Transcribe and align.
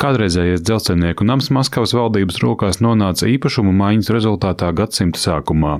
Kādreizējais 0.00 0.62
dzelzceļnieku 0.64 1.26
nams 1.28 1.50
Maskavas 1.52 1.92
valdības 1.92 2.38
rokās 2.40 2.78
nonāca 2.80 3.26
īpašumu 3.28 3.74
maiņas 3.76 4.08
rezultātā 4.14 4.70
gadsimta 4.72 5.20
sākumā. 5.20 5.74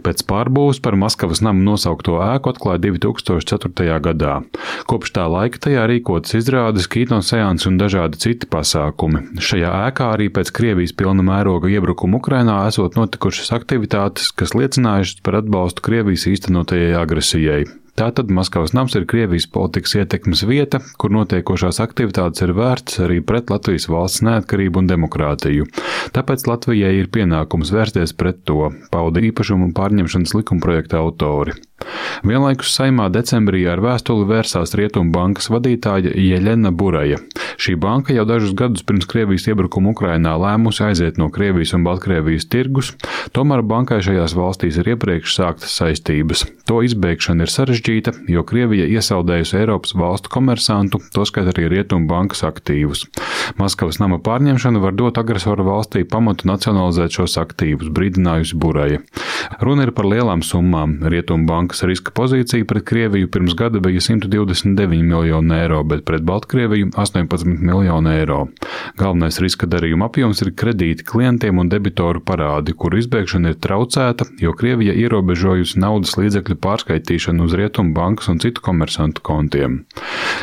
Pēc 0.00 0.22
pārbūves 0.30 0.80
par 0.80 0.96
Maskavas 0.96 1.42
namu 1.44 1.60
nosaukto 1.66 2.16
ēku 2.24 2.54
atklāja 2.54 2.80
2004. 2.86 4.00
gadā. 4.08 4.38
Kopš 4.88 5.12
tā 5.18 5.28
laika 5.28 5.60
tajā 5.68 5.84
rīkotas 5.92 6.38
izrādes, 6.40 6.88
kino 6.88 7.20
seansi 7.20 7.68
un 7.68 7.76
dažādi 7.76 8.22
citi 8.24 8.48
pasākumi. 8.48 9.42
Šajā 9.44 9.76
ēkā 9.90 10.08
arī 10.16 10.32
pēc 10.32 10.56
Krievijas 10.56 10.96
pilna 10.96 11.26
mēroga 11.26 11.68
iebrukuma 11.68 12.22
Ukrainā 12.22 12.62
esot 12.70 12.96
notikušas 12.96 13.52
aktivitātes, 13.60 14.32
kas 14.32 14.56
liecinājušas 14.56 15.20
par 15.20 15.42
atbalstu 15.42 15.84
Krievijas 15.84 16.24
īstenotajai 16.32 16.94
agresijai. 16.96 17.66
Tātad 17.96 18.28
Maskavas 18.28 18.74
nams 18.76 18.92
ir 18.98 19.06
Krievijas 19.08 19.46
politikas 19.48 19.94
ietekmes 19.96 20.42
vieta, 20.44 20.82
kur 21.00 21.14
notiekošās 21.16 21.78
aktivitātes 21.80 22.44
ir 22.44 22.52
vērts 22.58 23.00
arī 23.06 23.22
pret 23.24 23.48
Latvijas 23.48 23.88
valsts 23.88 24.20
neatkarību 24.26 24.82
un 24.82 24.90
demokrātiju. 24.90 25.64
Tāpēc 26.12 26.44
Latvijai 26.50 26.92
ir 26.98 27.08
pienākums 27.08 27.72
vērsties 27.72 28.12
pret 28.20 28.42
to, 28.44 28.68
pauda 28.92 29.24
īpašumu 29.24 29.70
pārņemšanas 29.78 30.36
likumprojekta 30.36 31.00
autori. 31.00 31.56
Vienlaikus 32.24 32.70
saimā 32.76 33.08
decembrī 33.12 33.62
ar 33.68 33.80
vēstuli 33.84 34.28
vērsās 34.28 34.76
Rietumbankas 34.76 35.48
vadītāja 35.52 36.12
Jeļena 36.16 36.72
Buraja. 36.72 37.18
Šī 37.56 37.76
banka 37.80 38.12
jau 38.12 38.26
dažus 38.28 38.52
gadus 38.56 38.84
pirms 38.86 39.08
Krievijas 39.08 39.46
iebrukuma 39.48 39.94
Ukrainā 39.94 40.34
lēmusi 40.40 40.84
aiziet 40.86 41.20
no 41.20 41.30
Krievijas 41.32 41.72
un 41.76 41.86
Baltkrievijas 41.86 42.48
tirgus, 42.52 42.92
tomēr 43.36 43.64
bankai 43.64 44.02
šajās 44.04 44.36
valstīs 44.36 44.76
ir 44.80 44.92
iepriekš 44.92 45.38
sāktas 45.38 45.76
saistības. 45.80 46.44
To 46.68 46.82
izbeigšana 46.84 47.46
ir 47.46 47.52
sarežģīta, 47.52 48.12
jo 48.32 48.44
Krievija 48.46 48.88
iesaldējusi 48.90 49.60
Eiropas 49.62 49.96
valstu 49.96 50.32
komersantu, 50.36 51.00
toskat 51.14 51.52
arī 51.54 51.70
Rietumbankas 51.72 52.44
aktīvus. 52.46 53.06
Maskavas 53.60 54.00
nama 54.02 54.18
pārņemšana 54.20 54.82
var 54.82 54.96
dot 54.98 55.20
agresoru 55.20 55.64
valstī 55.68 56.02
pamatu 56.08 56.48
nacionalizēt 56.50 57.14
šos 57.16 57.38
aktīvus, 57.40 57.92
brīdinājusi 57.94 58.58
Buraja. 58.60 59.00
Runa 59.62 59.86
ir 59.86 59.92
par 59.96 60.08
lielām 60.10 60.42
summām. 60.44 60.98
Rietumbankas 61.06 61.84
riska 61.86 62.12
pozīcija 62.16 62.66
pret 62.68 62.84
Krieviju 62.88 63.30
pirms 63.32 63.54
gada 63.58 63.80
bija 63.80 64.02
129 64.02 65.06
miljoni 65.06 65.54
eiro, 65.60 65.82
bet 65.86 66.04
pret 66.08 66.26
Baltkrieviju 66.26 66.90
18 66.96 67.45
miljonu 67.46 68.10
eiro. 68.12 68.40
Galvenais 68.98 69.38
riska 69.42 69.68
darījuma 69.70 70.08
apjoms 70.10 70.42
ir 70.44 70.52
kredīti 70.58 71.06
klientiem 71.06 71.58
un 71.62 71.70
debitoru 71.72 72.22
parādi, 72.24 72.74
kuru 72.76 73.00
izbēgšana 73.00 73.52
ir 73.52 73.60
traucēta, 73.62 74.26
jo 74.42 74.54
Krievija 74.56 74.94
ierobežojusi 74.96 75.80
naudas 75.82 76.16
līdzekļu 76.18 76.58
pārskaitīšanu 76.62 77.46
uz 77.46 77.56
Rietumu 77.58 77.94
bankas 77.96 78.30
un 78.32 78.40
citu 78.42 78.64
komersantu 78.64 79.24
kontiem. 79.26 79.82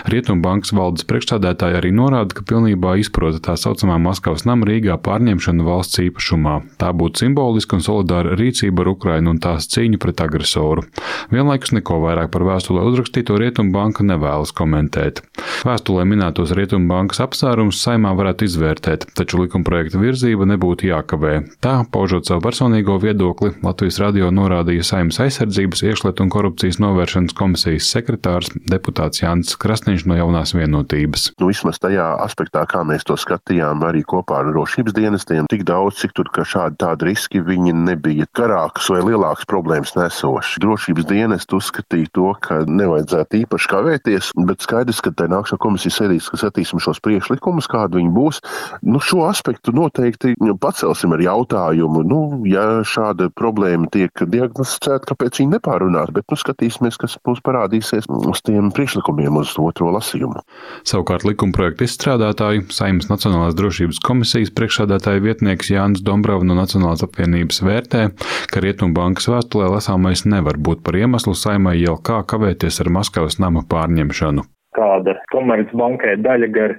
Rietumu 0.10 0.44
bankas 0.44 0.74
valdes 0.76 1.08
priekšstādētāji 1.10 1.80
arī 1.80 1.94
norāda, 1.96 2.38
ka 2.38 2.46
pilnībā 2.48 2.96
izprota 3.02 3.42
tā 3.50 3.58
saucamā 3.60 4.00
Maskavas 4.04 4.46
nama 4.50 4.68
Rīgā 4.70 4.98
pārņemšanu 5.04 5.68
valsts 5.68 6.02
īpašumā. 6.04 6.60
Tā 6.82 6.92
būtu 6.96 7.26
simboliska 7.26 7.78
un 7.78 7.86
solidāra 7.86 8.38
rīcība 8.40 8.84
ar 8.84 8.94
Ukrainu 8.94 9.34
un 9.34 9.42
tās 9.44 9.70
cīņu 9.74 10.02
pret 10.04 10.24
agresoru. 10.26 10.86
Vienlaikus 11.34 11.74
neko 11.78 12.02
vairāk 12.04 12.32
par 12.34 12.46
vēstulē 12.48 12.86
uzrakstīto 12.90 13.38
Rietumu 13.40 13.74
banka 13.76 14.06
nevēlas 14.06 14.54
komentēt. 14.56 15.24
Vēstulē 15.64 16.04
minētos 16.04 16.52
Rietumu 16.58 16.90
bankas 16.92 17.22
apsvērumus 17.24 17.78
saimā 17.80 18.10
varētu 18.20 18.44
izvērtēt, 18.50 19.06
taču 19.16 19.40
likumprojekta 19.40 20.00
virzība 20.02 20.44
nebūtu 20.50 20.90
jākavē. 20.90 21.38
Tā, 21.64 21.78
paužot 21.88 22.28
savu 22.28 22.44
personīgo 22.44 22.98
viedokli, 23.00 23.54
Latvijas 23.64 24.02
radio 24.04 24.28
norādīja 24.36 24.84
Saimnes 24.90 25.22
aizsardzības, 25.24 25.86
iekšlietu 25.88 26.26
un 26.26 26.32
korupcijas 26.34 26.82
novēršanas 26.84 27.36
komisijas 27.40 27.88
sekretārs 27.96 28.52
deputāts 28.68 29.24
Jānis 29.24 29.56
Krasniņš 29.56 30.04
no 30.12 30.18
jaunās 30.20 30.52
vienotības. 30.58 31.30
Nu, 31.40 31.48
vismaz 31.54 31.80
tajā 31.80 32.10
aspektā, 32.26 32.66
kā 32.68 32.84
mēs 32.84 33.08
to 33.08 33.16
skatījām, 33.16 33.88
arī 33.88 34.04
kopā 34.04 34.42
ar 34.42 34.52
drošības 34.52 34.98
dienestiem, 35.00 35.48
tik 35.48 35.64
daudz, 35.70 36.02
cik 36.04 36.18
tur 36.20 36.32
šādi 36.44 36.76
tādi 36.84 37.08
riski 37.08 37.40
viņi 37.40 37.72
nebija 37.86 38.28
garākas 38.36 38.92
vai 38.92 39.00
lielākas 39.08 39.48
problēmas 39.48 39.96
nesoši. 39.96 40.60
Drošības 40.68 41.08
dienesti 41.08 41.56
uzskatīja 41.56 42.12
to, 42.20 42.36
ka 42.44 42.60
nevajadzētu 42.68 43.46
īpaši 43.46 43.74
kavēties, 43.78 44.36
bet 44.44 44.68
skaidrs, 44.68 45.00
ka 45.00 45.16
tai 45.16 45.32
nākšā 45.54 45.62
komisija 45.62 45.94
sēdīs, 45.94 46.30
ka 46.30 46.38
skatīsim 46.38 46.80
šos 46.82 47.00
priekšlikumus, 47.04 47.68
kādi 47.68 48.00
viņi 48.00 48.12
būs. 48.14 48.42
Nu, 48.84 49.00
šo 49.00 49.28
aspektu 49.28 49.74
noteikti 49.74 50.36
pacelsim 50.60 51.14
ar 51.14 51.22
jautājumu, 51.22 52.04
nu, 52.04 52.44
ja 52.46 52.84
šāda 52.84 53.30
problēma 53.34 53.90
tiek 53.92 54.12
diagnosticēta, 54.12 55.14
kāpēc 55.14 55.40
viņi 55.40 55.58
nepārunās, 55.58 56.12
bet 56.14 56.26
nu, 56.30 56.38
skatīsimies, 56.38 56.98
kas 56.98 57.18
mums 57.26 57.42
parādīsies 57.44 58.08
uz 58.10 58.42
tiem 58.44 58.72
priekšlikumiem 58.74 59.38
uz 59.38 59.54
otro 59.58 59.92
lasījumu. 59.94 60.42
Savukārt 60.88 61.26
likumprojektu 61.26 61.86
izstrādātāju 61.86 62.68
Saimnes 62.74 63.10
Nacionālās 63.12 63.56
drošības 63.58 64.02
komisijas 64.04 64.54
priekšsādātāja 64.56 65.24
vietnieks 65.24 65.72
Jānis 65.74 66.04
Dombrava 66.04 66.46
no 66.46 66.58
Nacionālās 66.58 67.04
apvienības 67.06 67.62
vērtē, 67.64 68.08
ka 68.52 68.64
Rietumbankas 68.64 69.30
vēstulē 69.32 69.70
lasāmais 69.76 70.26
nevar 70.26 70.58
būt 70.58 70.84
par 70.86 70.98
iemeslu 71.00 71.36
saimai 71.38 71.78
jau 71.82 71.98
kā 72.00 72.24
kavēties 72.28 72.82
ar 72.84 72.94
Maskavas 72.94 73.40
nama 73.42 73.66
pārņemšanu 73.68 74.53
kāda 74.78 75.18
Komercbankai 75.34 76.18
daļa 76.26 76.52
gar 76.56 76.78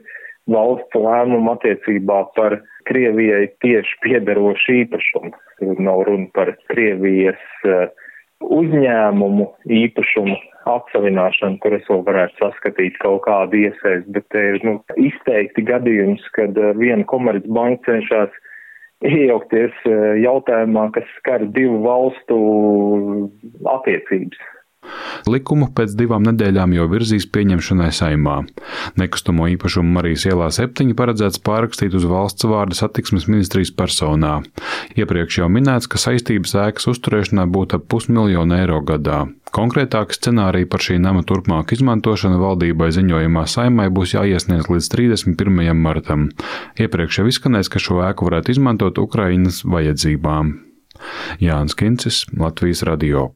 valsts 0.51 0.99
lēmumu 0.99 1.55
attiecībā 1.55 2.21
par 2.37 2.61
Krievijai 2.89 3.49
tieši 3.65 4.01
piedarošu 4.05 4.81
īpašumu. 4.85 5.33
Tur 5.61 5.79
nav 5.81 6.05
runa 6.09 6.29
par 6.37 6.53
Krievijas 6.69 7.41
eh, 7.65 7.87
uzņēmumu 8.45 9.47
īpašumu 9.81 10.37
atsavināšanu, 10.69 11.59
kur 11.61 11.77
es 11.77 11.85
vēl 11.89 12.03
varētu 12.07 12.41
saskatīt 12.41 12.97
kaut 13.03 13.25
kādu 13.27 13.65
iesaistu, 13.67 14.17
bet 14.17 14.27
te 14.33 14.43
ir 14.55 14.65
nu, 14.65 14.79
izteikti 15.01 15.65
gadījums, 15.69 16.25
kad 16.37 16.57
eh, 16.61 16.75
viena 16.81 17.07
komercbanka 17.09 17.89
cenšas 17.89 18.35
iejaukties 19.05 19.81
eh, 19.89 20.05
jautājumā, 20.25 20.91
kas 20.97 21.09
skar 21.21 21.47
divu 21.57 21.81
valstu 21.85 22.39
attiecības. 23.79 24.41
Likumu 25.31 25.71
pēc 25.77 25.95
divām 25.99 26.25
nedēļām 26.29 26.75
jau 26.77 26.87
virzīs 26.93 27.27
pieņemšanai 27.33 27.91
saimā. 27.95 28.41
Nekustamo 29.01 29.49
īpašumu 29.55 29.97
Marijas 29.97 30.27
ielā 30.29 30.51
7 30.55 30.95
paredzēts 30.99 31.43
pārrakstīt 31.45 31.97
uz 31.97 32.07
valsts 32.09 32.49
vārda 32.49 32.77
satiksmes 32.79 33.29
ministrijas 33.31 33.73
personā. 33.77 34.41
Iepriekš 34.99 35.41
jau 35.43 35.49
minēts, 35.53 35.89
ka 35.91 36.01
saistības 36.01 36.57
ēkas 36.67 36.91
uzturēšanai 36.93 37.47
būtu 37.55 37.81
ap 37.81 37.89
pusmiljonu 37.93 38.59
eiro 38.59 38.83
gadā. 38.85 39.25
Konkrētāki 39.55 40.17
scenāriji 40.17 40.67
par 40.67 40.83
šī 40.83 40.97
nama 40.99 41.23
turpmāku 41.23 41.77
izmantošanu 41.77 42.41
valdībai 42.41 42.91
ziņojumā 42.97 43.45
saimai 43.51 43.87
būs 43.95 44.17
jāiesniedz 44.17 44.67
līdz 44.73 44.91
31. 44.97 45.71
martam. 45.79 46.27
Iepriekš 46.81 47.21
jau 47.21 47.29
izskanēs, 47.31 47.71
ka 47.71 47.83
šo 47.83 48.03
ēku 48.09 48.27
varētu 48.27 48.57
izmantot 48.57 48.99
Ukrainas 48.99 49.63
vajadzībām. 49.63 50.57
Jānis 51.43 51.79
Kincis, 51.79 52.25
Latvijas 52.35 52.83
radio. 52.83 53.35